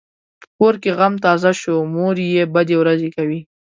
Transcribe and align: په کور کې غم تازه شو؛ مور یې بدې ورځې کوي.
په 0.43 0.47
کور 0.57 0.73
کې 0.83 0.91
غم 0.97 1.13
تازه 1.25 1.51
شو؛ 1.61 1.75
مور 1.93 2.15
یې 2.35 2.43
بدې 2.53 2.75
ورځې 2.81 3.09
کوي. 3.15 3.39